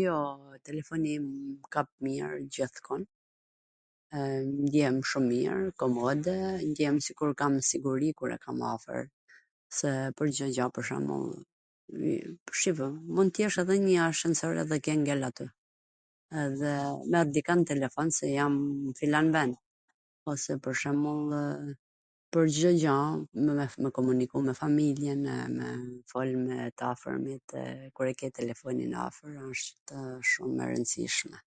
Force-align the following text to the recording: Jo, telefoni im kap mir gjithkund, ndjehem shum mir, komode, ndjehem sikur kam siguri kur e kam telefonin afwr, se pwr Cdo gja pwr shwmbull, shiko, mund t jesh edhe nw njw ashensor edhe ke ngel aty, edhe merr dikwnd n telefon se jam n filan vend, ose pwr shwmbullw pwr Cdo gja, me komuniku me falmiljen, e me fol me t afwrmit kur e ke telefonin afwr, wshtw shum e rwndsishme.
Jo, 0.00 0.16
telefoni 0.68 1.10
im 1.18 1.26
kap 1.76 1.88
mir 2.06 2.28
gjithkund, 2.56 3.06
ndjehem 4.62 4.98
shum 5.10 5.24
mir, 5.32 5.56
komode, 5.82 6.36
ndjehem 6.70 6.98
sikur 7.08 7.30
kam 7.42 7.54
siguri 7.72 8.08
kur 8.20 8.30
e 8.36 8.38
kam 8.46 8.58
telefonin 8.62 8.68
afwr, 8.74 9.00
se 9.78 9.90
pwr 10.18 10.28
Cdo 10.38 10.46
gja 10.56 10.64
pwr 10.76 10.84
shwmbull, 10.88 11.30
shiko, 12.62 12.86
mund 13.18 13.30
t 13.36 13.44
jesh 13.44 13.58
edhe 13.64 13.74
nw 13.78 13.88
njw 13.94 14.02
ashensor 14.08 14.54
edhe 14.64 14.76
ke 14.88 14.92
ngel 15.04 15.22
aty, 15.30 15.46
edhe 16.46 16.72
merr 17.14 17.28
dikwnd 17.34 17.64
n 17.68 17.72
telefon 17.72 18.08
se 18.18 18.24
jam 18.36 18.54
n 18.88 18.96
filan 19.00 19.28
vend, 19.38 19.54
ose 20.34 20.52
pwr 20.66 20.74
shwmbullw 20.82 21.78
pwr 22.34 22.46
Cdo 22.56 22.70
gja, 22.80 22.94
me 23.82 23.88
komuniku 23.98 24.36
me 24.46 24.52
falmiljen, 24.60 25.22
e 25.34 25.34
me 25.56 25.68
fol 26.12 26.30
me 26.46 26.56
t 26.82 26.86
afwrmit 26.90 27.46
kur 27.98 28.06
e 28.08 28.14
ke 28.22 28.26
telefonin 28.40 28.92
afwr, 29.06 29.30
wshtw 29.52 29.96
shum 30.32 30.52
e 30.62 30.72
rwndsishme. 30.72 31.38